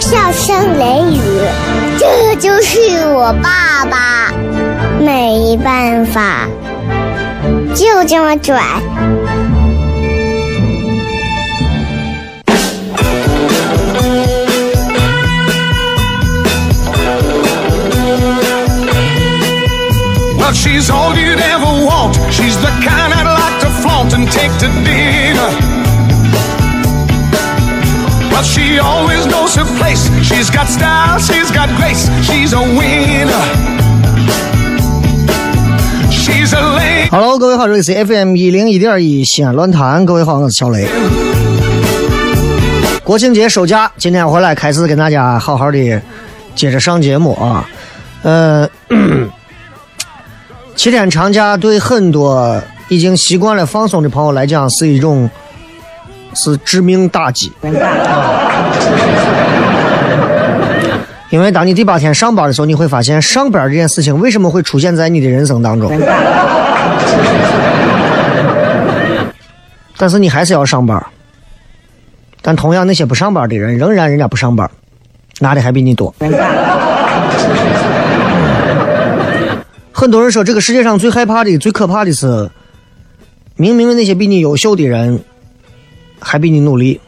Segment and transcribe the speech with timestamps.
[0.00, 1.20] 笑声雷雨，
[1.98, 4.32] 这就是我爸爸，
[4.98, 6.48] 没办法，
[7.74, 8.60] 就这么拽。
[20.38, 22.16] Well, she's all you'd ever want.
[22.30, 25.89] She's the kind I'd like to flaunt and take to dinner.
[28.40, 30.08] Well, she always knows her place.
[30.24, 32.08] She's got style, she's got grace.
[32.24, 33.44] She's a winner.
[36.10, 37.10] She's a lady.
[37.10, 40.06] Hello，各位好，这里是 FM 一零一点一西安论坛。
[40.06, 40.88] 各位好，我是小雷。
[43.04, 46.00] 国庆节收假，今天回来开始跟大家好好的
[46.54, 47.68] 接着上节目啊。
[48.22, 48.66] 呃，
[50.74, 52.58] 七天长假对很多
[52.88, 55.28] 已经习惯了放松的朋友来讲是一种
[56.34, 57.52] 是致命打击。
[61.30, 65.90] 因为当你第八天上班的时候，你会发现上班这件事情为什么会出现在你的人生当中？
[69.96, 71.00] 但是你还是要上班。
[72.42, 74.68] 但同样，那些不上班的人，仍然人家不上班，
[75.40, 76.14] 拿的还比你多。
[79.92, 82.50] 很多人说，这个世界上最害怕的、最可怕的是，
[83.56, 85.22] 明明那些比你优秀的人，
[86.20, 87.00] 还比你努力。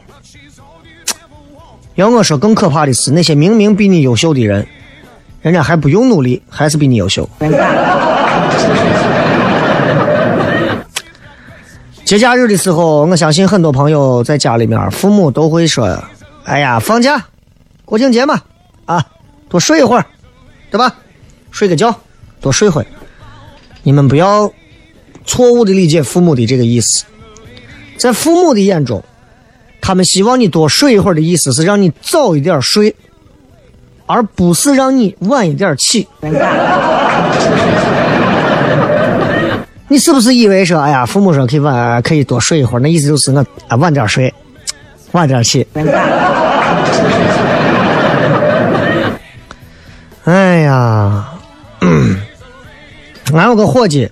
[1.95, 4.67] 要我说，更可怕的是那些明明比你优秀的人，
[5.41, 7.29] 人家还不用努力，还是比你优秀。
[12.03, 16.03] 节假日的时候，我相信很多朋友在家里面，父母都会说
[16.43, 17.25] ：“哎呀，放假，
[17.85, 18.41] 国庆节嘛，
[18.85, 19.05] 啊，
[19.47, 20.05] 多睡一会儿，
[20.69, 20.95] 对吧？
[21.51, 21.95] 睡个觉，
[22.41, 22.85] 多睡会。”
[23.83, 24.51] 你们不要
[25.25, 27.05] 错误的理解父母的这个意思，
[28.03, 29.01] 在父母的眼中。
[29.79, 32.93] 他们希望你多睡一会儿的意思是让你早一点睡，
[34.05, 36.05] 而不是让你晚一点起。
[39.87, 44.33] 你是不是以为说，哎呀，父母说可以晚可以多睡一会儿，那意思就是我啊晚点睡，
[45.13, 45.65] 晚点起。
[50.25, 51.29] 哎呀，
[53.33, 54.09] 俺有个伙计，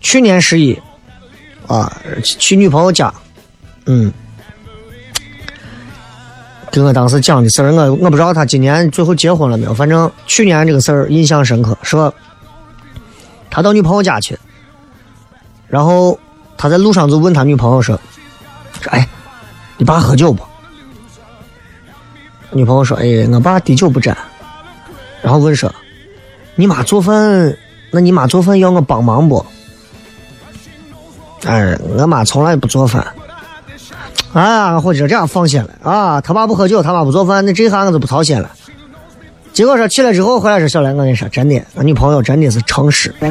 [0.00, 0.80] 去年十一
[1.68, 3.14] 啊去女朋友家，
[3.86, 4.12] 嗯。
[6.70, 9.72] 跟我当时讲的事儿，我我不知道他今年最后结婚了没有。
[9.72, 12.12] 反正去年这个事儿印象深刻，说
[13.50, 14.38] 他到女朋友家去，
[15.66, 16.16] 然后
[16.58, 17.98] 他在路上就问他女朋友说
[18.82, 19.08] ：“说哎，
[19.78, 20.44] 你爸喝酒不？”
[22.52, 24.16] 女朋友说：“哎，我爸滴酒不沾。”
[25.22, 25.74] 然后问说
[26.54, 27.56] ：“你妈做饭？
[27.90, 29.44] 那你妈做饭要我帮忙不？”
[31.44, 33.06] 哎，我妈从来不做饭。
[34.32, 36.20] 啊，伙计这样放心了啊！
[36.20, 38.50] 他爸不喝酒，他妈不做饭，那这下我就不操心了。
[39.52, 43.14] 结果说起来之后，回来说小兰，我跟你说真的，我女朋友真的是诚实，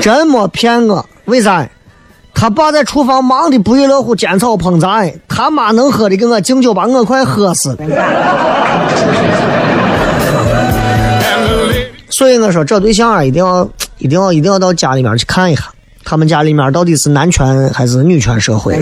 [0.00, 1.04] 真没骗我。
[1.24, 1.66] 为啥？
[2.34, 7.76] 他爸在厨房忙的不亦乐乎，煎炒烹炸，他妈能喝的给我敬酒，把我快喝死了。
[12.08, 13.68] 所以我说这对象啊，一定要、
[14.02, 15.62] 一定要一定要到家里面去看一下
[16.04, 18.76] 他们家里面到底是男权还是女权社会？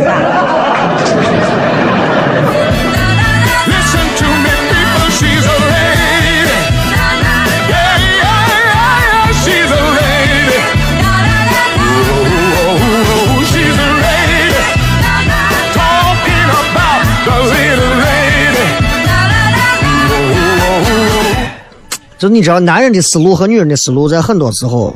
[22.19, 24.95] 就你知道男人的思路和女人的思路在很多时候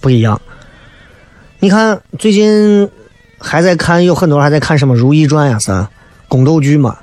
[0.00, 0.40] 不一样。
[1.58, 2.90] 你看最近
[3.38, 5.86] 还在看，有很多人还在看什么《如懿传》呀，是
[6.28, 6.96] 宫斗剧嘛。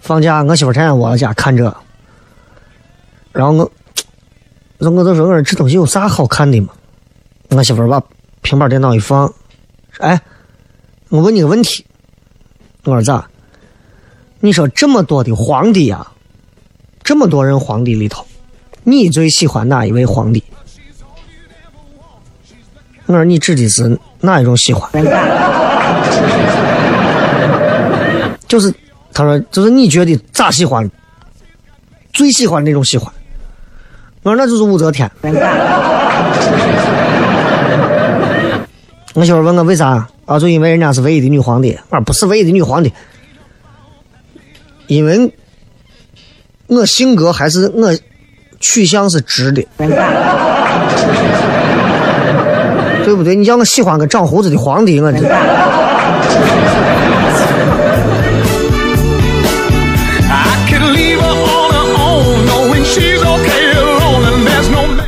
[0.00, 1.76] 放假，我媳妇天天我家看这，
[3.32, 3.70] 然后我，
[4.78, 6.72] 我我就说，我说这东西有啥好看的嘛？
[7.50, 8.02] 我媳妇把
[8.40, 9.32] 平板电脑一放，
[9.98, 10.20] 哎，
[11.10, 11.84] 我问你个问题，
[12.84, 13.28] 我说咋？
[14.40, 16.06] 你说这么多的皇帝呀，
[17.04, 18.26] 这么多人皇帝里头，
[18.84, 20.42] 你最喜欢哪一位皇帝？
[23.10, 24.88] 我说你指的是哪一种喜欢？
[28.46, 28.72] 就是
[29.12, 30.88] 他说，就是你觉得咋喜欢？
[32.12, 33.12] 最喜欢那种喜欢？
[34.22, 35.10] 我说那就是武则天。
[39.14, 40.38] 我媳妇问我为啥啊？
[40.38, 41.76] 就因为人家是唯一的女皇帝。
[41.88, 42.92] 我说不是唯一的女皇帝，
[44.86, 45.34] 因为
[46.68, 47.92] 我性格还是我
[48.60, 49.66] 取向是直的，
[53.10, 53.34] 对不对？
[53.34, 55.18] 你叫我喜欢个长胡子的皇帝，我这。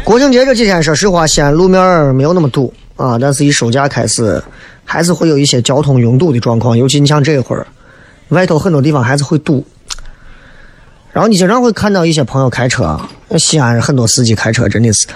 [0.03, 4.43] 国庆节这几天，说实话，西安路面没有那么堵啊，但是一收假开始，
[4.85, 6.77] 还是会有一些交通拥堵的状况。
[6.77, 7.65] 尤其你像这会儿，
[8.31, 9.65] 外头很多地方还是会堵。
[11.13, 12.99] 然后你经常会看到一些朋友开车，
[13.39, 15.07] 西安很多司机开车真的是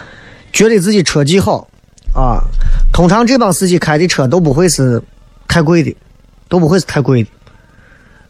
[0.52, 1.66] 觉得自己车技好
[2.16, 2.42] 啊。
[2.92, 5.02] 通常这帮司机开的车都不会是
[5.46, 5.94] 太贵的，
[6.48, 7.30] 都不会是太贵的。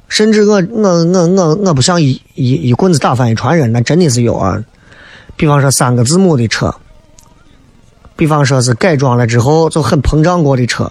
[0.08, 4.62] 甚至我我我我我不想一一一棍子打翻一船人，那真的是有啊。
[5.36, 6.74] 比方说三个字母的车，
[8.16, 10.90] 比方说是改装了之后就很膨胀过的车，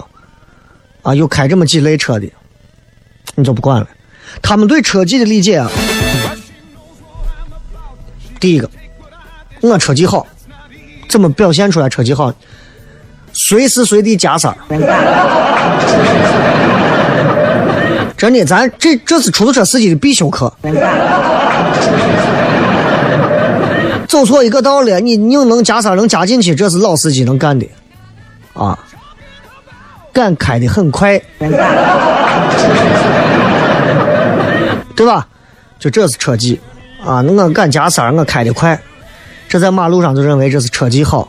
[1.01, 2.27] 啊，有开这么几类车的，
[3.36, 3.88] 你就不管了。
[4.41, 5.71] 他们对车技的理解啊，
[8.39, 8.69] 第一个，
[9.62, 10.27] 我车技好，
[11.09, 12.33] 怎么表现出来车技好？
[13.47, 14.57] 随时随地加塞儿。
[18.18, 20.51] 真的，咱这这是出租车司机的必修课。
[24.07, 27.68] 走错一个道了，你你能加塞能加进去，这是老司机能干的，
[28.53, 28.80] 啊，
[30.12, 31.21] 敢开的很快，
[34.95, 35.27] 对吧？
[35.77, 36.59] 就这是车技
[37.06, 38.80] 啊，我敢加塞，我开的快，
[39.48, 41.27] 这在马路上就认为这是车技好。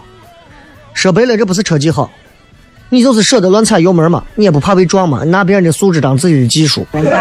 [0.96, 2.10] 说白了，这不是车技好，
[2.88, 6.86] 你就是舍得乱踩油门嘛，你也不怕被撞嘛，拿别人的素质当自己的技术。
[6.90, 7.12] She's a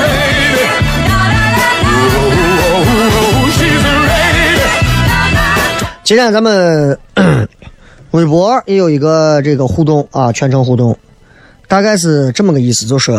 [0.00, 0.64] lady.
[2.72, 4.58] Oh, she's a lady.
[6.02, 6.98] 今天咱们
[8.12, 10.98] 微博也有一个这个互动啊，全程互动，
[11.68, 13.12] 大概是这么个意思，就是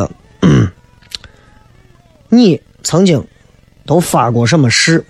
[2.30, 3.24] 你曾经
[3.86, 5.06] 都发过什么誓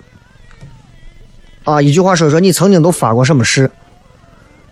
[1.63, 1.81] 啊？
[1.81, 3.69] 一句话说说你曾经都发过什么誓？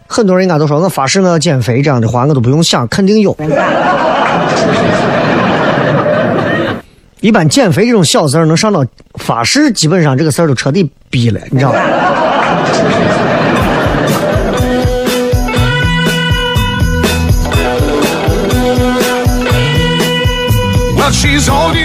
[0.08, 3.36] 很多人应该都说我发誓我要减肥，这样的话我都不用想，肯定有。
[7.22, 11.80] 一般减肥这种小事儿能上到发誓，基本上这个事儿都彻底逼了，你知道吗？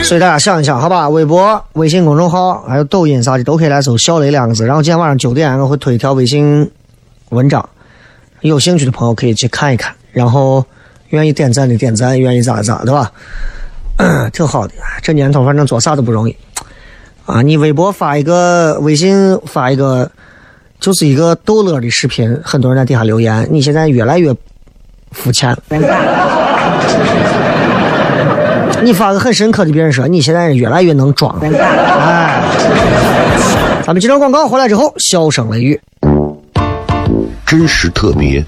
[0.05, 1.09] 所以大家想一想，好吧？
[1.09, 4.65] 微博、微信公众号还有抖音啥的都可以来搜“小雷”两个字。
[4.65, 6.71] 然后今天晚上九点我会推一条微信
[7.31, 7.69] 文章，
[8.43, 9.93] 有兴趣的朋友可以去看一看。
[10.13, 10.65] 然后
[11.09, 13.11] 愿意点赞的点赞，愿意咋咋，对吧？
[14.33, 16.37] 挺好的，这年头反正做啥都不容易
[17.27, 17.43] 啊！
[17.43, 20.09] 你微博发一个，微信发一个，
[20.79, 24.33] 就是一个逗乐的视频，很多人在底下留言，你现在越来越
[25.11, 25.57] 肤浅。
[28.85, 31.59] 你发个很深刻的，别人说你现在越来越能装了。
[31.99, 32.43] 哎，
[33.83, 35.81] 咱们接着广告回来之后，笑声雷雨。
[37.47, 38.45] 真实特别，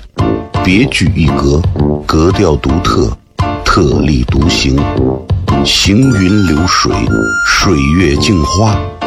[0.62, 1.62] 别具一格，
[2.04, 3.10] 格调独特，
[3.64, 4.78] 特立独行，
[5.64, 6.92] 行云流水，
[7.46, 8.76] 水月镜花，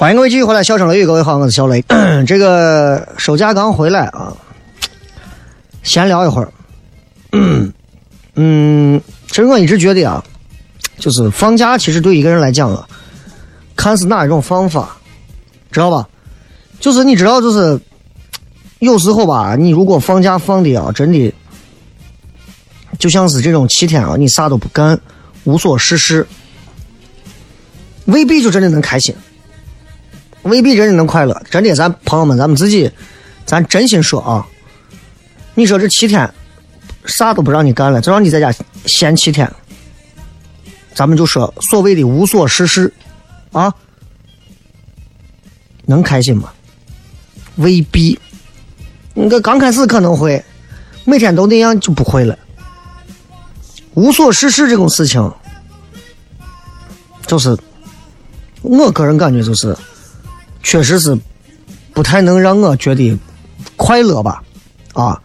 [0.00, 1.84] 欢迎各位继续回来，笑声雷雨，各位好，我是小雷。
[2.26, 4.34] 这个收假刚回来啊，
[5.82, 6.50] 闲聊一会儿。
[8.34, 10.24] 嗯，其实我一直觉得啊，
[10.98, 12.88] 就是放假，其实对一个人来讲啊，
[13.76, 14.96] 看是哪一种方法，
[15.70, 16.08] 知道吧？
[16.80, 17.78] 就是你知道，就是
[18.78, 21.30] 有时候吧，你如果放假放的啊，真的
[22.98, 24.98] 就像是这种七天啊，你啥都不干，
[25.44, 26.26] 无所事事，
[28.06, 29.14] 未必就真的能开心。
[30.42, 32.90] 未必真的能快乐，真的，咱朋友们，咱们自己，
[33.44, 34.46] 咱真心说啊，
[35.54, 36.32] 你说这七天
[37.04, 38.50] 啥都不让你干了，就让你在家
[38.86, 39.50] 闲七天，
[40.94, 42.92] 咱们就说所谓的无所事事
[43.52, 43.72] 啊，
[45.84, 46.50] 能开心吗？
[47.56, 48.18] 未必。
[49.12, 50.42] 你这刚开始可能会，
[51.04, 52.38] 每天都那样就不会了。
[53.92, 55.30] 无所事事这种事情，
[57.26, 57.54] 就是
[58.62, 59.76] 我个人感觉就是。
[60.62, 61.18] 确实是
[61.92, 63.18] 不太能让我觉得
[63.76, 64.42] 快乐吧，
[64.92, 65.20] 啊，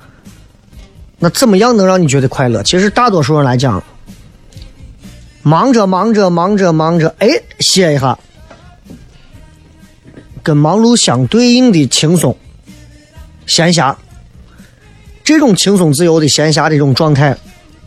[1.20, 2.64] 那怎么样能让你觉得快乐？
[2.64, 3.84] 其实大多数人来讲，
[5.44, 7.28] 忙着忙着忙着忙着，哎，
[7.60, 8.18] 歇一下，
[10.42, 12.36] 跟忙碌相对应的轻松、
[13.46, 13.96] 闲暇，
[15.24, 17.38] 这种轻松自由的闲暇的这种状态，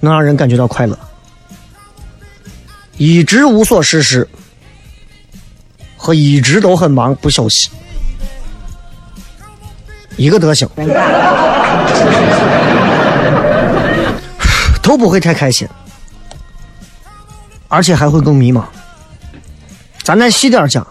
[0.00, 0.99] 能让人感觉到快乐。
[2.97, 4.28] 一直无所事事。
[5.99, 7.69] 和一直都很忙不休息，
[10.17, 10.67] 一个德行，
[14.81, 15.69] 都不会太开心，
[17.67, 18.62] 而且还会更迷茫。
[20.02, 20.87] 咱再细点讲，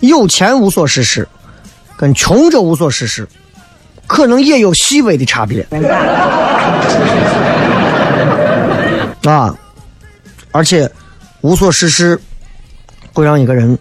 [0.00, 1.26] 有钱无所事事，
[1.96, 3.26] 跟穷者无所事事，
[4.06, 5.66] 可能也有细微的差别。
[9.24, 9.56] 啊，
[10.50, 10.90] 而且
[11.40, 12.20] 无所事事。
[13.14, 13.78] 会让一个人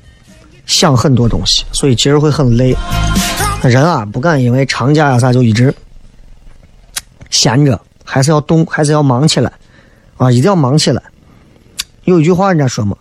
[0.66, 2.74] 想很多东西，所以其实会很累。
[3.64, 5.74] 人啊，不敢因为长假呀啥就一直
[7.30, 9.52] 闲着，还是要动，还是要忙起来
[10.18, 10.32] 啊！
[10.32, 11.02] 一定要忙起来。
[12.04, 12.96] 有一句话人家说嘛，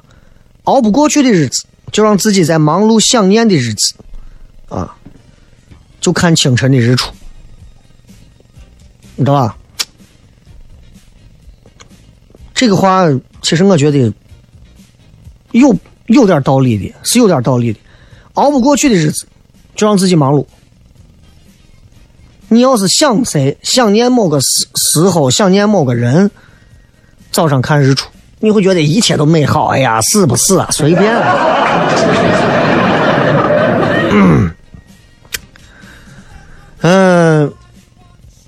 [0.65, 3.95] 熬不过去的日子，就让自己在忙碌想念的日子
[4.69, 4.97] 啊，
[6.01, 7.13] 就看清晨的日出，
[9.17, 9.57] 你知道吧？
[12.55, 13.05] 这个话
[13.43, 14.13] 其实我觉得
[15.51, 15.77] 有。
[16.07, 17.79] 有点道理的，是有点道理的。
[18.35, 19.27] 熬不过去的日子，
[19.77, 20.45] 就让自己忙碌。
[22.49, 26.31] 你要是想谁，想念某个时时候，想念某个人，
[27.31, 28.09] 早上看日出，
[28.41, 29.69] 你会觉得一切都美好。
[29.69, 30.69] 哎呀，是不是啊？
[30.71, 31.15] 随便。
[36.85, 37.53] 嗯，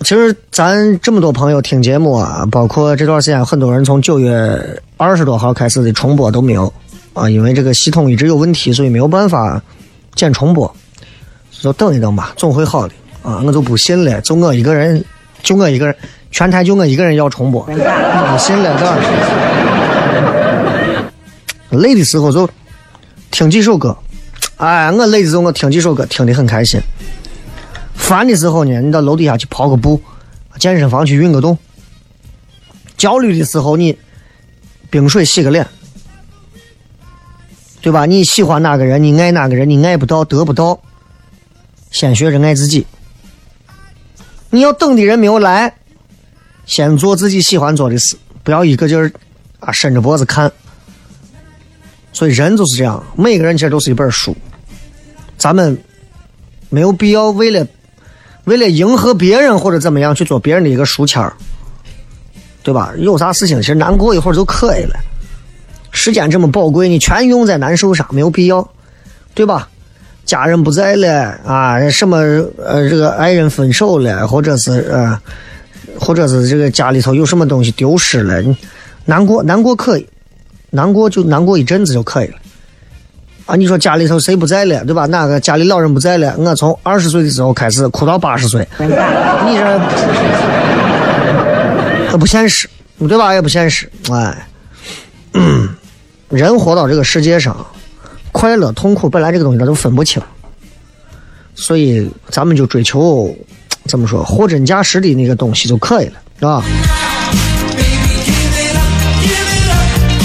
[0.01, 6.71] 其实咱这么多朋友听节目啊，包括这段时间很多人从九月二十多号开始的重播都没有。
[7.15, 9.63] 啊，因为这个系统一直有问题，所以没有办法
[10.15, 10.77] 剪重播，
[11.51, 12.95] 就等一等吧，总会好的。
[13.23, 15.03] 啊，我就不信了，就我一个人，
[15.43, 15.97] 就我一个人，
[16.31, 17.73] 全台就我一个人要重播，不
[18.39, 18.77] 信了，
[21.71, 22.47] 这累的时候就
[23.31, 23.97] 听几首歌，
[24.59, 26.79] 哎，我累的时候我听几首歌，听得很开心。
[27.95, 30.01] 烦的时候呢，你到楼底下去跑个步，
[30.59, 31.57] 健身房去运个动。
[32.97, 33.97] 焦虑的时候，你
[34.91, 35.67] 冰水洗个脸。
[37.85, 38.07] 对吧？
[38.07, 40.81] 你喜欢哪个人，你爱哪个人，你爱不到，得不到，
[41.91, 42.87] 先学着爱自己。
[44.49, 45.71] 你要等的人没有来，
[46.65, 49.13] 先做自己喜欢做的事，不要一个劲儿
[49.61, 50.51] 啊伸着脖子看。
[52.11, 54.35] 所以人就是这样，每个人其实都是一本书，
[55.37, 55.79] 咱们
[56.71, 57.67] 没有必要为了
[58.45, 61.37] 为了迎合别人或者怎么样去做别人的一个书签儿，
[62.63, 62.95] 对吧？
[62.97, 64.99] 有啥事情其实难过一会儿就可以了。
[65.95, 68.69] 时间这么宝贵，你全用在难受上没有必要。
[69.33, 69.69] 对吧？
[70.25, 72.19] 家人不在了啊，什么
[72.57, 75.21] 呃，这个爱人分手了，或者是呃，
[75.99, 78.57] 或者是这个家里头有什么东西丢失了，你
[79.05, 80.09] 难过难过可以，
[80.71, 82.35] 难过就难过一阵子就可以了。
[83.47, 85.05] 啊，你说家里头谁不在了，对吧？
[85.07, 86.35] 哪个家里老人不在了？
[86.39, 89.81] 我从二十岁的时候开始哭到八十岁，你这
[92.13, 92.67] 这不现实，
[93.01, 93.35] 对吧？
[93.35, 93.91] 也不现实。
[94.11, 94.47] 哎，
[96.35, 97.67] 人活到这个世界上，
[98.33, 100.23] 快乐痛苦本来这个东西它都分不清，
[101.55, 103.35] 所以咱们就追求
[103.87, 106.63] 怎么说货真价实的那个东西就可以了，是吧？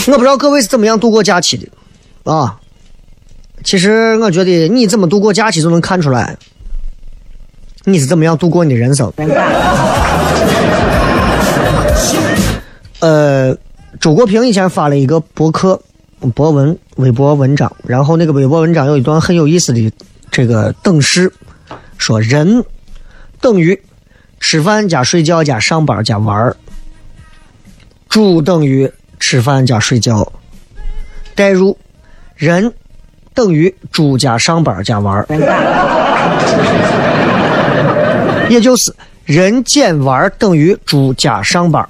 [0.08, 1.68] 我不知道各位是怎么样度过假期的，
[2.32, 2.60] 啊。
[3.64, 6.36] 其实我觉得你怎么度过假期就能看出来，
[7.84, 9.12] 你是怎么样度过你的人生。
[13.02, 13.56] 呃，
[14.00, 15.80] 周国平以前发了一个博客
[16.36, 19.92] 博文微博文章，然后那个微博文章有一段很有意思的
[20.30, 21.32] 这个等式，
[21.98, 22.64] 说人
[23.40, 23.80] 等于
[24.40, 26.56] 吃饭加睡觉加上班加玩儿，
[28.08, 30.32] 猪等于吃饭加睡觉，
[31.36, 31.78] 代入
[32.36, 32.74] 人。
[33.32, 35.26] 等于猪加上班加玩儿。
[38.50, 41.88] 也就是人减玩等于猪加上班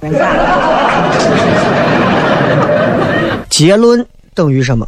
[3.48, 4.06] 结论
[4.40, 4.86] 等于什么？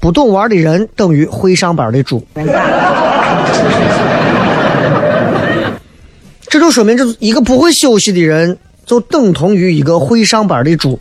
[0.00, 2.26] 不懂玩的人等于会上班的猪。
[6.48, 8.56] 这就说明，这一个不会休息的人，
[8.86, 10.98] 就等同于一个会上班的猪。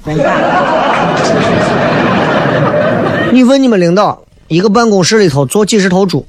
[3.31, 4.21] 你问你们领导？
[4.49, 6.25] 一个办公室里头坐几十头猪，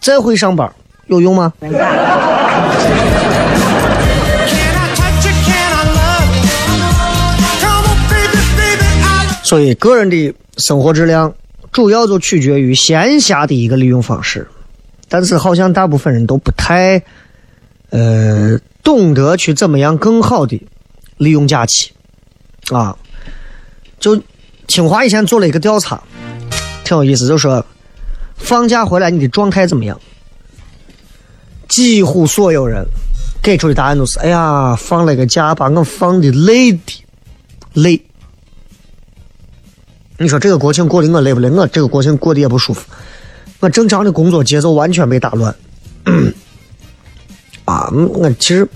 [0.00, 0.72] 再会上班
[1.06, 1.52] 有用吗？
[9.48, 11.34] 所以，个人的生活质量
[11.72, 14.46] 主要就取决于闲暇的一个利用方式。
[15.08, 17.02] 但是，好像大部分人都不太，
[17.88, 20.60] 呃，懂得去怎么样更好的
[21.16, 21.90] 利用假期
[22.70, 22.94] 啊。
[23.98, 24.22] 就
[24.66, 26.02] 清华以前做了一个调查。
[26.84, 27.64] 挺有意思，就说
[28.36, 29.98] 放假回来你的状态怎么样？
[31.68, 32.84] 几乎所有人
[33.42, 36.80] 给出的答案都是：哎呀，放了个假，把我放的累的
[37.72, 38.04] 累。
[40.20, 41.48] 你说这个国庆过的我累不累？
[41.48, 42.84] 我这个国庆过得也不舒服。
[43.60, 45.54] 我正常的工作节奏完全被打乱。
[47.64, 48.68] 啊，我其实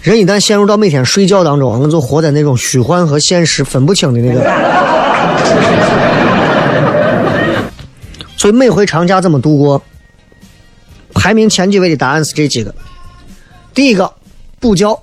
[0.00, 4.40] 人一旦陷入到每天睡觉当中，我就活在那种虚幻和现实分不清的那个。
[8.38, 9.82] 所以每回长假怎么度过？
[11.14, 12.74] 排名前几位的答案是这几个：
[13.74, 14.10] 第一个，
[14.58, 14.98] 补觉。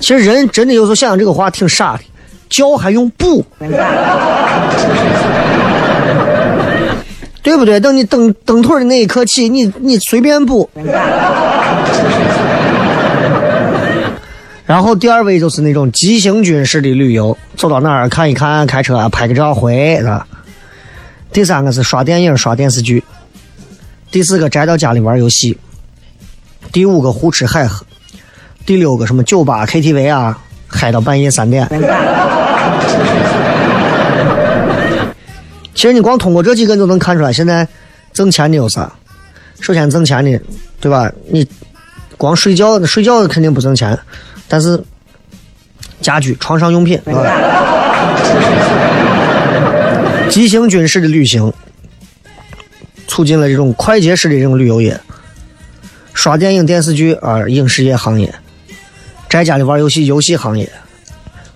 [0.00, 2.02] 其实人真的有时候想想这个话挺傻的，
[2.48, 3.44] 觉还用补，
[7.42, 7.78] 对不对？
[7.78, 10.68] 等你蹬蹬腿的那一刻起，你你随便补。
[14.64, 20.26] 然后第二位就是那种急行军式的旅游，走到哪儿看一看，开车拍个照回，是吧？
[21.32, 23.04] 第三个是刷电影、刷电视剧。
[24.10, 25.56] 第四个宅到家里玩游戏。
[26.72, 27.86] 第五个胡吃海喝。
[28.64, 31.68] 第六个什么酒吧、KTV 啊，嗨到半夜三点。
[35.74, 37.66] 其实你光通过这几个就能看出来，现在
[38.12, 38.90] 挣钱的有啥？
[39.60, 40.40] 首先挣钱的，
[40.80, 41.10] 对吧？
[41.28, 41.46] 你
[42.16, 43.98] 光睡觉，睡觉肯定不挣钱。
[44.48, 44.82] 但是，
[46.00, 47.00] 家居、床上用品，
[50.30, 51.52] 急行军式的旅行，
[53.06, 54.98] 促进了这种快捷式的这种旅游业。
[56.14, 58.28] 刷电影、电视剧啊，影视业行业；
[59.28, 60.66] 在家里玩游戏，游戏行业；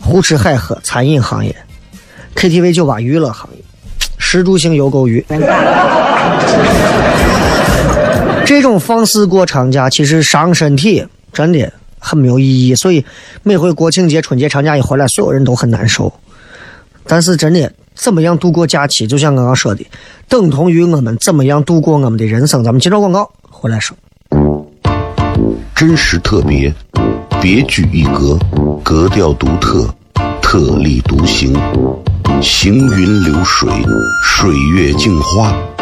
[0.01, 1.55] 胡吃海喝，餐饮行业
[2.35, 3.63] ；KTV、酒吧、娱乐行业；
[4.19, 5.25] 食住行游购娱。
[8.45, 11.73] 这种放肆过长假，其实伤身体，真的。
[12.03, 13.05] 很没有意义，所以
[13.43, 16.11] 每回国庆节、春节长假一回来，所有人都很难受。
[17.07, 19.87] 但是真的，怎么样度过假期，就像刚刚说的，
[20.27, 22.65] 等同于我们怎么样度过我们的人生。
[22.65, 23.95] 咱们接着广告，回来说。
[25.77, 26.73] 真实特别，
[27.41, 28.39] 别具一格，
[28.85, 29.89] 格调独特，
[30.43, 31.55] 特立独行，
[32.43, 33.67] 行云流水，
[34.23, 35.51] 水月镜花，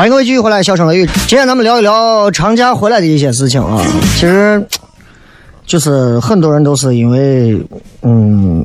[0.00, 1.06] 欢迎各位继续回来，笑声雷雨。
[1.28, 3.84] 今天咱们聊一聊长假回来的一些事情啊。
[4.14, 4.66] 其实，
[5.66, 7.62] 就是很多人都是因为，
[8.00, 8.64] 嗯，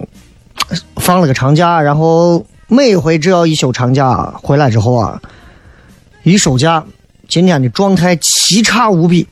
[0.95, 5.21] 放了个长假，然后每回只要一休长假回来之后啊，
[6.23, 6.81] 一收假，
[7.27, 9.27] 今天的状态奇差无比，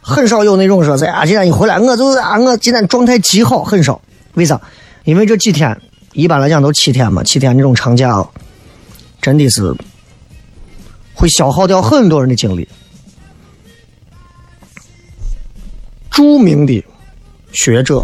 [0.00, 4.00] 很少有那种说，哎呀，今天一回来，我就是啊，我今天状态极好，很少。
[4.32, 4.58] 为啥？
[5.04, 5.78] 因为这几天
[6.14, 8.26] 一般来讲都七天嘛，七天这种长假啊，
[9.20, 9.76] 真的是。
[11.16, 12.68] 会消耗掉很多人的精力。
[16.10, 16.84] 著名的
[17.52, 18.02] 学者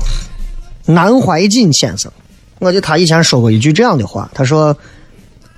[0.85, 2.11] 南怀瑾先生，
[2.59, 4.77] 我记得他以前说过一句这样的话，他说：“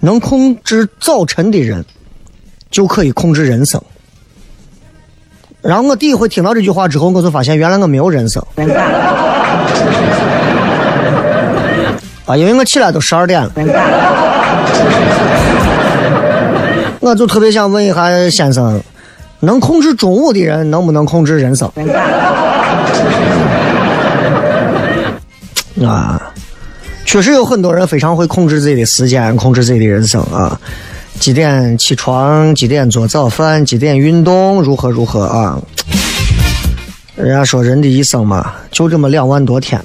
[0.01, 1.85] 能控制早晨的人，
[2.71, 3.83] 就可以控制人生。”
[5.63, 8.45] 然后我第一回听到这句话之后，我就发现原来我没有人生。
[12.27, 13.53] 啊，因为我起来都十二点了。
[17.05, 18.83] 我就特别想问一下先生，
[19.41, 21.71] 能控制中午的人能不能控制人生？
[25.87, 26.33] 啊，
[27.05, 30.59] 确实有很多人非常会控制自己的时间，控制自己的人生啊。
[31.21, 32.55] 几点起床？
[32.55, 33.63] 几点做早饭？
[33.63, 34.63] 几点运动？
[34.63, 35.61] 如何如何啊？
[37.17, 39.79] 人家说人的一生嘛，就这么两万多天，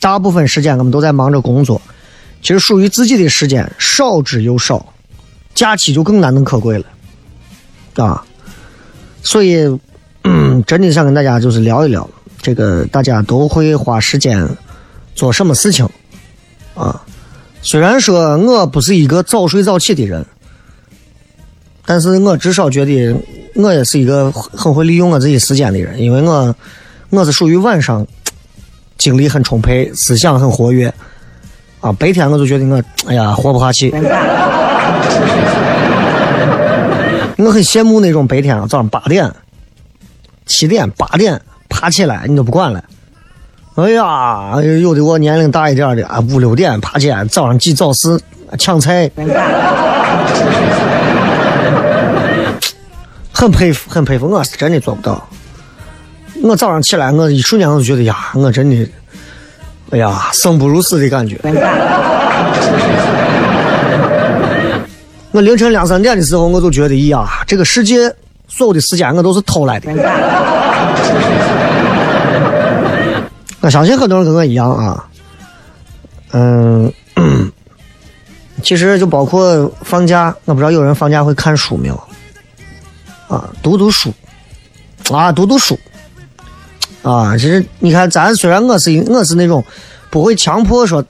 [0.00, 1.80] 大部分时间我们都在忙着工作，
[2.42, 4.84] 其实属于自己的时间少之又少。
[5.58, 6.84] 假期就更难能可贵了，
[8.04, 8.24] 啊，
[9.24, 9.56] 所以，
[10.22, 12.08] 嗯，真的想跟大家就是聊一聊，
[12.40, 14.48] 这个大家都会花时间
[15.16, 15.84] 做什么事情，
[16.76, 17.02] 啊，
[17.60, 20.24] 虽然说我不是一个早睡早起的人，
[21.84, 23.12] 但是我至少觉得
[23.56, 26.54] 我也是一个很会利用我自己时间的人，因为我
[27.10, 28.06] 我是属于晚上
[28.96, 30.94] 精力很充沛，思想很活跃，
[31.80, 33.92] 啊，白天我就觉得我哎呀活不下去。
[37.38, 39.32] 我很羡慕那种白天啊，早上八点、
[40.44, 42.82] 七点、八点爬起来，你都不管了。
[43.76, 48.20] 哎呀，有的我年龄大一点的啊，五六点爬起来，早上挤早市
[48.58, 49.08] 抢菜，
[53.32, 54.28] 很佩服，很佩服。
[54.28, 55.28] 我是真的做不到。
[56.42, 58.90] 我早上起来，我一瞬间我就觉得呀，我真的，
[59.90, 61.38] 哎呀，生不如死的感觉。
[65.38, 68.12] 我凌晨两三点的时候，我就觉得，呀，这个世界
[68.48, 69.88] 所有的时间我都是偷来的。
[73.60, 75.08] 我相信很多人跟我一样啊，
[76.32, 76.92] 嗯，
[78.64, 81.94] 其实就包括放假，我不知道有人放假会看书没有？
[83.28, 84.12] 啊，读读书，
[85.12, 85.78] 啊，读读书，
[87.02, 89.64] 啊，其实你看，咱虽然我是我是那种
[90.10, 91.04] 不会强迫说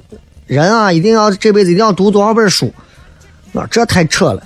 [0.47, 2.71] 人啊，一定要这辈子一定要读多少本书。
[3.55, 4.43] 啊，这太扯了！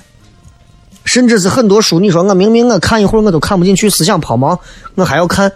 [1.05, 4.57] 甚至是很多书，你说我明明我看一会儿我都看不进去，思想抛锚，
[4.95, 5.51] 我还要看，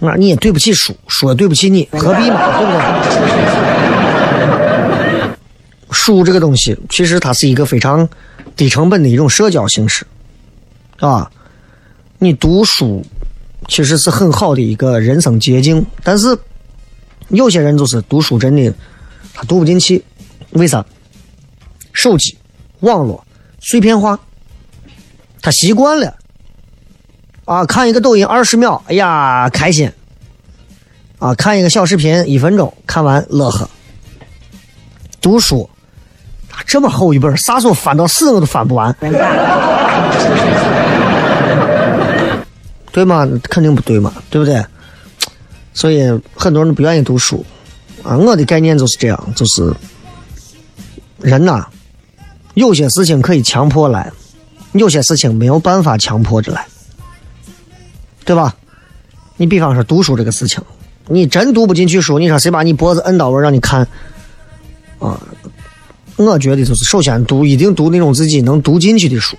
[0.00, 2.58] 那你也对不起书，书也对不起你，何必嘛？
[2.58, 2.80] 对不对？
[5.92, 8.08] 书这个东西，其实它是一个非常
[8.56, 10.04] 低成本的一种社交形式，
[10.98, 11.30] 啊，
[12.18, 13.06] 你读书
[13.68, 16.36] 其实是很好的一个人生捷径，但是
[17.28, 18.74] 有些人就是读书真的
[19.32, 20.02] 他读不进去，
[20.50, 20.84] 为啥？
[21.92, 22.36] 手机。
[22.80, 23.24] 网络
[23.60, 24.18] 碎片化，
[25.40, 26.14] 他习惯了
[27.44, 27.64] 啊！
[27.66, 29.90] 看一个抖音二十秒，哎呀，开心
[31.18, 31.34] 啊！
[31.34, 33.68] 看一个小视频一分钟，看完乐呵。
[35.20, 35.68] 读书
[36.50, 38.94] 啊这么厚一本，啥时候翻到死我都翻不完，
[42.92, 43.26] 对吗？
[43.44, 44.64] 肯定不对嘛，对不对？
[45.72, 46.02] 所以
[46.36, 47.44] 很多人不愿意读书
[48.02, 48.16] 啊。
[48.16, 49.74] 我的概念就是这样，就是
[51.18, 51.66] 人呐，
[52.54, 54.10] 有些事情可以强迫来，
[54.72, 56.66] 有些事情没有办法强迫着来，
[58.24, 58.54] 对吧？
[59.36, 60.62] 你比方说读书这个事情，
[61.08, 63.86] 你真读不进去书，你说谁把你脖子摁到位让你看
[65.00, 65.20] 啊？
[66.16, 69.36] 我觉得就是首先读一定读那种自己能读进去的书，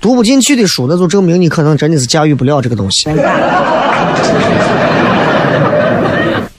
[0.00, 3.10] 读不进去的书，那就证明你可能真的是驾驭不了这个东西。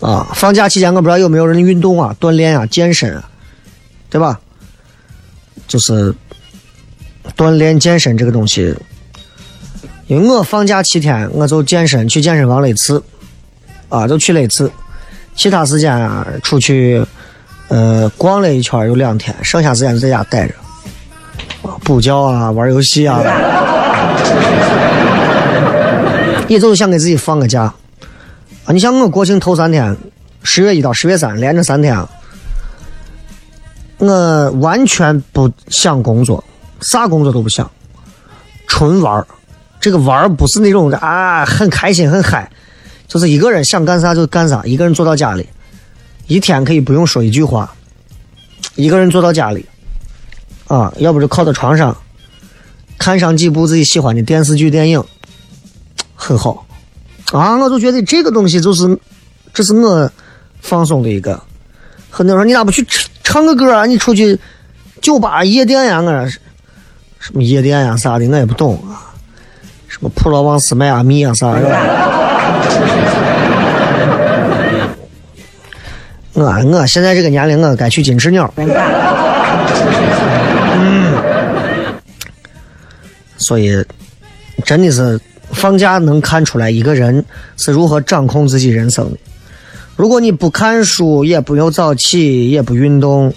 [0.02, 3.30] 啊，放假期间我不知道有没有人运动啊、锻炼啊、健身啊，
[4.10, 4.38] 对吧？
[5.70, 6.14] 就是
[7.38, 8.76] 锻炼健身这个东西，
[10.08, 13.02] 因为我放假七天，我就健身去健身房了一次，
[13.88, 14.70] 啊，就去了一次，
[15.34, 17.02] 其他时间啊出去。
[17.72, 20.56] 呃，逛了一圈有两天，剩下时间就在家待着，
[21.84, 23.22] 补觉啊，玩游戏啊，
[26.50, 27.72] 也就是想给自己放个假
[28.66, 28.74] 啊。
[28.74, 29.96] 你像我国庆头三天，
[30.42, 31.96] 十月一到十月三连着三天，
[34.00, 36.44] 我完全不想工作，
[36.82, 37.70] 啥工作都不想，
[38.68, 39.28] 纯玩儿
[39.80, 42.50] 这个玩儿不是那种啊很开心很嗨，
[43.08, 45.48] 就是一个人想干啥就干啥，一个人坐到家里。
[46.28, 47.74] 一天可以不用说一句话，
[48.76, 49.66] 一个人坐到家里，
[50.68, 51.98] 啊，要不就靠在床上，
[53.00, 55.04] 看上几部自己喜欢的电视剧、电影，
[56.14, 56.68] 很好，
[57.32, 59.00] 啊，我就觉得这个东西就是，
[59.54, 60.12] 这是我
[60.62, 61.42] 放松的一个。
[62.12, 63.86] 很多人说你咋不去吃唱个歌啊？
[63.86, 64.36] 你出去
[65.02, 66.02] 酒吧、夜店呀？
[66.02, 66.28] 我说
[67.20, 69.14] 什么夜店呀啥的，我也不懂啊。
[69.88, 71.62] 什么普罗旺斯、迈阿密啊啥的。
[76.34, 78.52] 我我现在这个年龄，我该去金翅鸟。
[78.58, 78.68] 嗯，
[83.38, 83.86] 所以
[84.66, 87.24] 真的是放假能看出来一个人
[87.58, 89.18] 是如何掌控自己人生的。
[90.00, 93.34] 如果你不看书，也不用早起，也不运动，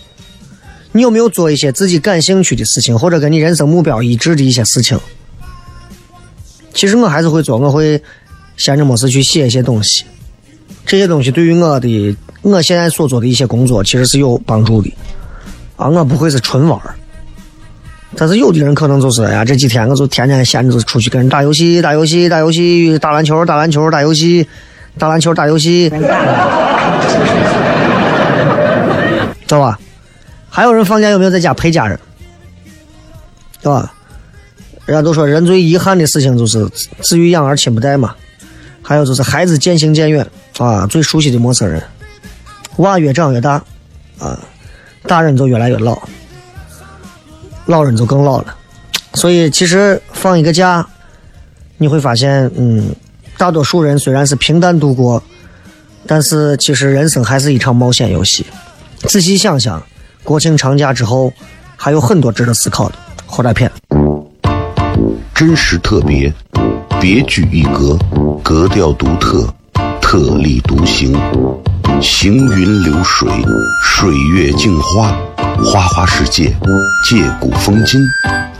[0.92, 4.96] 你有没有做一些自己感兴趣的事情，或者跟你人生目标一致的一些事情？
[6.72, 8.00] 其实我还是会做，我会
[8.56, 10.04] 闲着没事去写一些东西。
[10.86, 12.16] 这些东西对于我的。
[12.42, 14.92] 我现在所做的一些工作其实是有帮助的，
[15.74, 16.94] 啊，我不会是纯玩儿，
[18.14, 24.46] 但是有的人可能就是哎呀，这几天我就天天闲着出去跟人打游戏、打游戏、打游戏、打篮球、打篮球、打游戏、
[24.98, 25.90] 打篮球、打游戏，
[29.46, 29.78] 知道吧？
[30.48, 31.98] 还有人放假有没有在家陪家人？
[33.62, 33.92] 对吧？
[34.84, 36.68] 人家都说人最遗憾的事情就是
[37.00, 38.14] 子欲养而亲不待嘛，
[38.82, 40.26] 还有就是孩子渐行渐远
[40.58, 41.82] 啊，最熟悉的陌生人。
[42.78, 43.62] 娃越长越大，
[44.18, 44.38] 啊，
[45.04, 45.96] 大人就越来越老，
[47.66, 48.54] 老人就更老了。
[49.14, 50.84] 所以，其实放一个假，
[51.76, 52.94] 你会发现，嗯，
[53.42, 55.20] 大多数人虽然是平淡度过，
[56.06, 58.46] 但是其实人生还是一场冒险游戏。
[59.08, 59.82] 仔细想想，
[60.22, 61.32] 国庆长假之后，
[61.76, 62.94] 还有很多值得思考的。
[63.26, 63.68] 后来片，
[65.34, 66.32] 真实特别，
[67.00, 67.98] 别具一格，
[68.44, 69.52] 格调独特，
[70.00, 71.12] 特立独行。
[72.00, 73.28] 行云流水，
[73.82, 75.12] 水月镜花，
[75.64, 76.56] 花花世界，
[77.10, 78.00] 借古风今，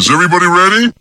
[0.00, 0.92] Is everybody ready?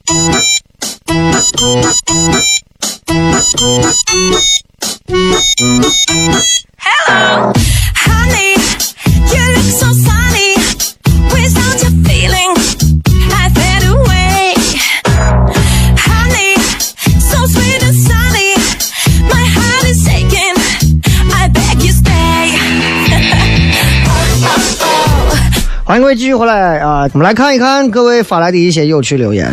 [26.00, 27.10] 各位继续回来啊！
[27.14, 29.52] 我们来看一看各位发来的一些有趣留言。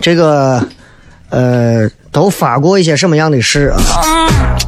[0.00, 0.66] 这个
[1.30, 4.58] 呃，都发过一些什么样的事啊？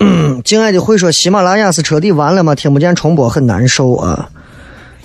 [0.00, 2.52] 嗯，敬爱的会说喜马拉雅是彻底完了吗？
[2.52, 4.28] 听不见重播很难受啊！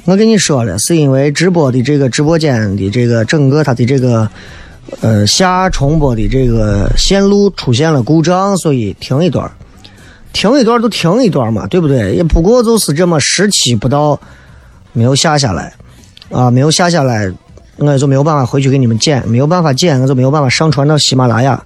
[0.06, 4.28] 我跟你说了，是因为直播的这个直播间的这个整个它的这个
[5.02, 9.50] 呃下重播的这个线路出现了故障，所以停一段，
[10.34, 12.14] 停一段就停一段嘛，对不对？
[12.14, 14.20] 也不过就是这么十期不到，
[14.94, 15.74] 没有下下来
[16.32, 17.32] 啊，没有下下来，
[17.78, 21.62] 我就没有办法回去给你们剪，没有办法剪，我就没有办法上传到喜马拉雅。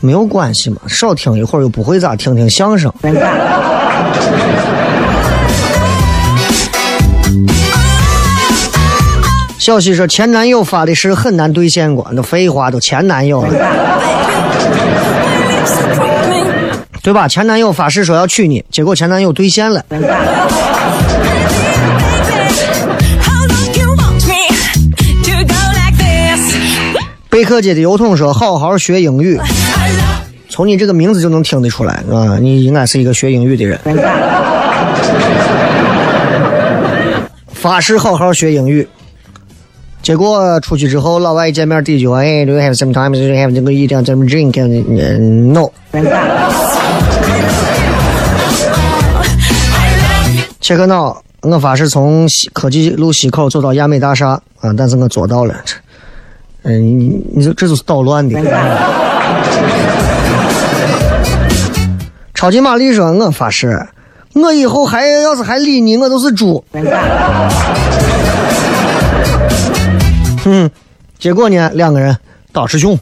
[0.00, 2.92] 没有关系嘛，少听一会儿又不会咋，听听相声。
[9.68, 13.50] 小西说前男友发的誓很难兑现过，那废话都前男友了，
[17.02, 17.28] 对吧？
[17.28, 19.84] 前男友发誓说要娶你，结果前男友兑现了。
[27.28, 29.38] 贝克街的油桶说好好学英语，
[30.48, 33.78] 从你这个名字就能听得出来啊，你应该是一个学英语的人。
[37.52, 38.88] 发誓好好学英语，
[40.08, 43.10] 结果出去之后，老外一见面第一句话，哎，Do you have some time?
[43.10, 44.54] Do you have 这个一定要这么 drink?
[44.54, 45.68] Mm, No。
[50.62, 55.54] 切克闹，我发誓从西科技路西口走到亚美大厦啊，但是我做到了。
[55.66, 55.74] 这
[56.62, 58.40] 嗯，你你这这就是捣乱的。
[62.32, 63.78] 超级玛丽说：“我发誓，
[64.32, 66.64] 我以后还要是还理你，我都是猪。”
[70.50, 70.70] 嗯，
[71.18, 72.16] 结果呢，两个人
[72.52, 72.98] 大师兄。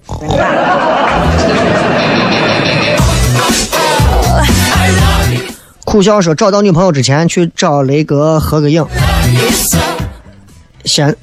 [5.85, 8.85] 苦笑说：“找到女朋友之前去找雷哥合个影。
[10.85, 11.17] 先，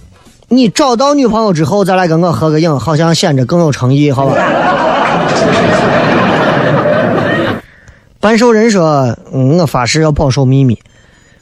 [0.48, 4.38] 你找到女朋友之后再来跟我合个影，好像显得更有诚意，好吧？”
[8.22, 10.80] 半兽人说：“嗯，我发誓要保守秘密，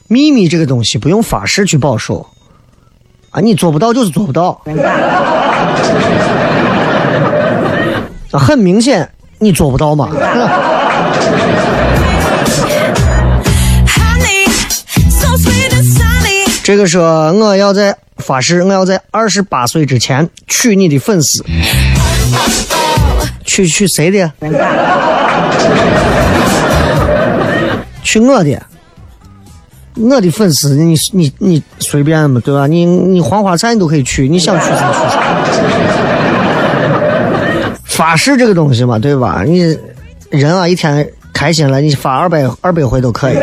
[0.08, 2.26] 秘密这个东西不用发誓去保守，
[3.32, 4.60] 啊，你做不到就是做不到。
[8.30, 10.10] 啊，很明显你做不到嘛。
[16.62, 21.44] 这个说我要在发誓，我要在二十八岁之前娶你的粉丝，
[23.44, 24.30] 娶娶谁的？
[28.02, 28.62] 娶我的。
[29.94, 32.66] 我的粉丝，你你你随便嘛，对吧？
[32.66, 34.92] 你你黄花菜你都可以娶，你想娶啥
[35.44, 35.62] 娶谁。
[37.84, 39.44] 发誓这个东西嘛，对吧？
[39.46, 39.78] 你
[40.30, 43.36] 人啊，一天开心了，你发二百二百回都可以。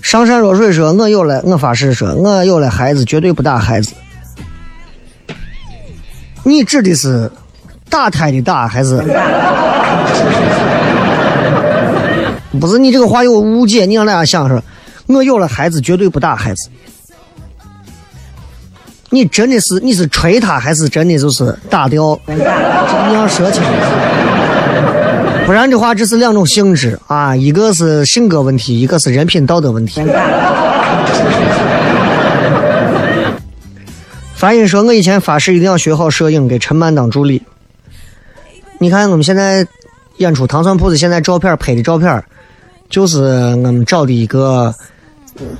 [0.00, 3.92] 上善若水说：“我有了，我发誓说，我有了孩子，绝对不打孩子。”
[6.44, 7.30] 你指的是
[7.88, 8.96] 打胎的打还是？
[12.60, 14.62] 不是你这个话有误解，你让大家想说，
[15.06, 16.68] 我有了孩子，绝对不打孩子。
[19.10, 22.18] 你真的是你是锤他，还是真的就是打掉？
[22.26, 22.38] 你
[23.14, 23.68] 要说清楚。
[25.44, 30.00] 不然的话，这是两种性质啊，一个是性格问题，一个是人品道德问题。
[34.34, 37.42] 樊音说：“我以前发誓一定要学好摄影，给陈曼当助理。
[38.78, 39.66] 你看我们现在
[40.16, 42.24] 演出糖蒜铺子，现在照片拍的照片，
[42.92, 44.72] 就是我们找的一个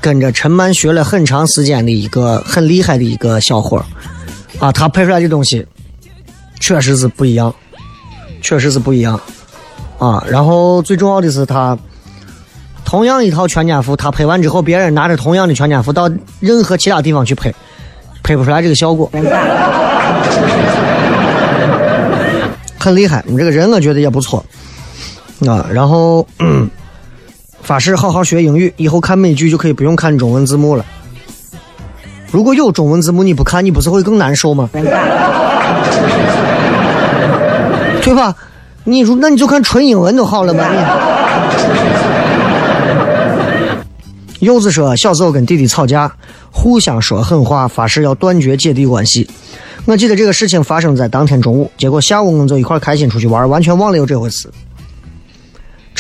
[0.01, 3.85] 跟着陈曼学了很长时间的一个很厉害的一个小伙儿
[4.61, 5.67] 啊，他拍出来的东西
[6.61, 7.53] 确实是不一样，
[8.43, 9.19] 确实是不一样
[9.99, 10.23] 啊。
[10.29, 11.77] 然后最重要的是他。”
[12.85, 17.51] 同样一套全家福，他拍完之后，别人拿着同样的全家福到任何其他地方去拍，
[18.23, 19.11] 拍不出来这个效果，
[22.79, 23.25] 很厉害。
[23.27, 24.45] 你这个人我觉得也不错
[25.47, 25.67] 啊。
[25.73, 26.69] 然后、嗯、
[27.63, 30.85] 发誓好好学英语，以后看美剧就可以不用看中文字幕了。
[32.31, 34.69] 如果有中文字幕你不看，你不是会更难受吗？
[38.03, 38.35] 对吧？
[38.85, 40.65] 你如那你就看纯英文就好了嘛。
[44.41, 46.13] 柚子说，小时候跟弟弟吵架，
[46.51, 49.31] 互相说狠话，发誓要断绝姐弟关系。
[49.85, 54.51] 我记得这个事情发生在当天中午，结果下午我们就一块开心出去玩，完全忘了有这回事。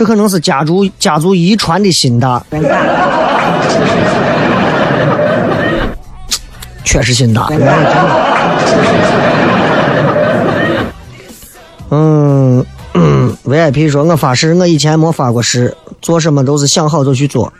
[0.02, 2.44] 这可能是家族家族遗传的心大，
[6.82, 7.48] 确实心大。
[11.90, 17.52] 嗯嗯，VIP 说，我发誓，我以前没发过誓，做什么都是想好就去做。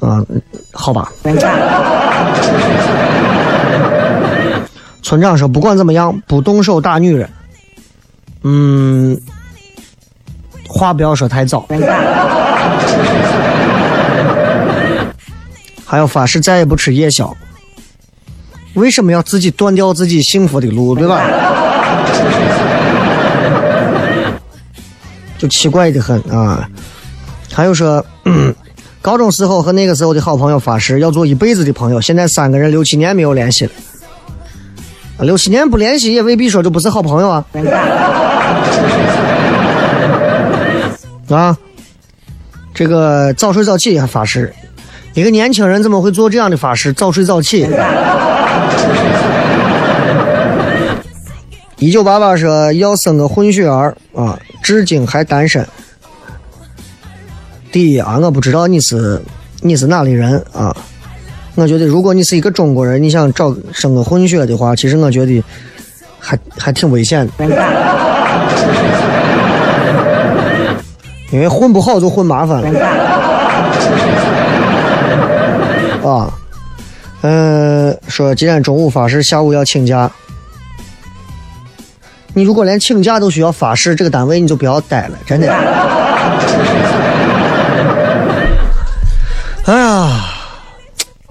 [0.00, 0.24] 啊，
[0.72, 1.12] 好吧。
[5.02, 7.28] 村长说：“不管怎么样，不动手打女人。”
[8.42, 9.20] 嗯，
[10.68, 11.66] 话不要说太早。
[15.84, 17.36] 还要发誓再也不吃夜宵。
[18.74, 21.24] 为什么要自己断掉自己幸福的路，对吧？
[25.38, 26.68] 就奇怪的很啊。
[27.52, 28.04] 还有说。
[29.00, 33.70] 高中时候和那个时候的好朋友发誓要做一辈子的朋友，现在三个人六七年没有联系了。
[35.20, 37.42] 六七年不联系也未必说就不是好朋友啊。
[41.28, 41.56] 啊，
[42.72, 44.52] 这个早睡早起还发誓，
[45.14, 46.92] 一个年轻人怎么会做这样的发誓？
[46.92, 47.68] 早睡早起。
[51.76, 55.64] 一九八八说要生个混血儿啊，至今还单身。
[57.70, 59.22] 第一啊，我不知道你是
[59.60, 60.74] 你是哪里人啊。
[61.54, 65.42] 我觉得如果你是一个中国人，你想找生个混血的话，其实我觉得
[66.18, 67.46] 还还挺危险的，
[71.30, 72.86] 因为混不好就混麻烦了。
[76.08, 76.32] 啊，
[77.22, 80.10] 嗯、说今天中午发誓，下午要请假。
[82.34, 85.52] 你如果连请假都需要发誓，这个单位你就不要待了，真的。
[89.66, 90.24] 哎呀，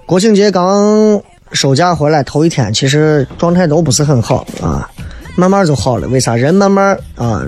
[0.06, 1.20] 国庆节刚
[1.54, 4.88] 收假回来头一天，其实状态都不是很好啊，
[5.36, 6.08] 慢慢就好了。
[6.10, 6.36] 为啥？
[6.36, 7.42] 人慢慢啊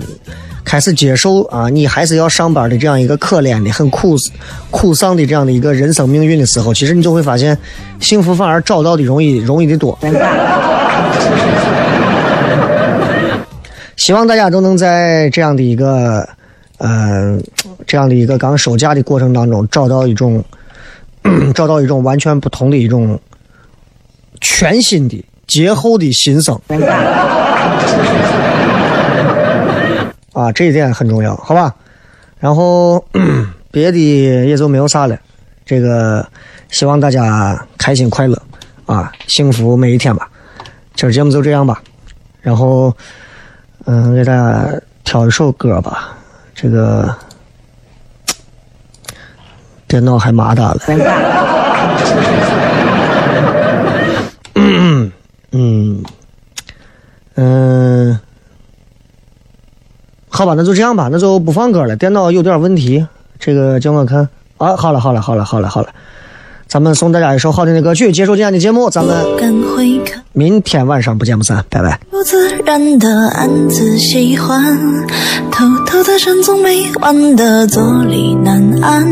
[0.70, 4.14] 开始接受啊，你还是要上班的这样一个可怜的、很苦
[4.70, 7.58] 苦丧的这样的一个人生命运的时候，其实你就会发现，
[7.98, 9.98] 幸福反而找到的容易容易的多。
[13.96, 16.24] 希望大家都能在这样的一个，
[16.78, 17.36] 呃，
[17.84, 20.44] 这样的一个刚收假的过程当中，找到一种，
[21.52, 23.18] 找到一种完全不同的一种
[24.40, 26.56] 全新的节后的新生。
[30.32, 31.74] 啊，这一点很重要，好吧？
[32.38, 33.04] 然后
[33.70, 35.16] 别的也就没有啥了。
[35.64, 36.26] 这个
[36.68, 38.40] 希望大家开心快乐
[38.86, 40.28] 啊，幸福每一天吧。
[40.94, 41.82] 今儿节目就这样吧，
[42.40, 42.96] 然后。
[43.86, 44.70] 嗯，给大家
[45.04, 46.14] 挑一首歌吧。
[46.54, 47.12] 这个
[49.88, 50.80] 电脑还麻哒了。
[54.54, 55.10] 嗯
[55.52, 56.04] 嗯
[57.36, 58.20] 嗯，
[60.30, 61.94] 好吧，那就这样吧，那就不放歌了。
[61.96, 63.04] 电脑有点问题，
[63.38, 64.76] 这个叫我看啊。
[64.76, 65.88] 好了好了好了好了好了，
[66.66, 69.16] 咱们送大家一首好听的歌曲，结束今天的节目，咱们。
[70.32, 71.98] 明天晚上不见不散，拜拜。
[72.08, 74.78] 不自然的暗自喜欢，
[75.50, 79.04] 偷偷没完的坐立难安，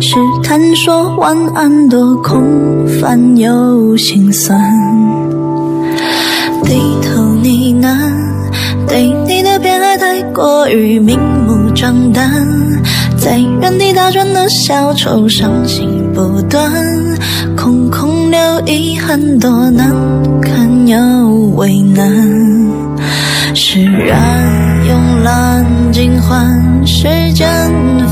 [0.00, 4.60] 试探说晚安多空泛又心酸，
[6.64, 8.12] 低头呢喃，
[8.92, 12.30] 对你的偏爱太过于明目张胆，
[13.16, 16.70] 在原地打转的小丑伤心不断，
[17.56, 19.90] 空空留遗憾多难
[20.42, 20.98] 堪又
[21.56, 22.06] 为难。
[23.54, 24.20] 释然
[24.86, 27.48] 慵懒尽欢，时间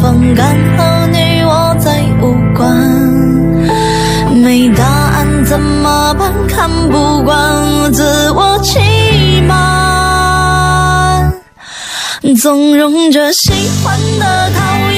[0.01, 2.74] 风干后你我再无关。
[4.43, 6.33] 没答案怎么办？
[6.49, 8.78] 看不惯自我欺
[9.47, 9.80] 瞒，
[12.41, 13.53] 纵容着喜
[13.84, 14.89] 欢的他。